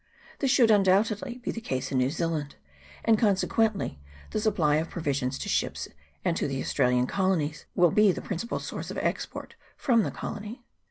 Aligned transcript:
This 0.39 0.49
should, 0.49 0.71
undoubt 0.71 1.09
edly, 1.15 1.39
be 1.43 1.51
the 1.51 1.61
case 1.61 1.91
in 1.91 1.99
New 1.99 2.09
Zealand, 2.09 2.55
and, 3.05 3.19
consequently, 3.19 3.99
the 4.31 4.41
supply 4.41 4.77
of 4.77 4.89
provisions 4.89 5.37
to 5.37 5.47
ships 5.47 5.87
and 6.25 6.35
to 6.37 6.47
the 6.47 6.59
Austra 6.59 6.89
lian 6.91 7.07
colonies 7.07 7.67
will 7.75 7.91
be 7.91 8.11
the 8.11 8.19
principal 8.19 8.57
source 8.59 8.89
of 8.89 8.97
export 8.97 9.53
from 9.77 10.01
the 10.01 10.09
colony. 10.09 10.65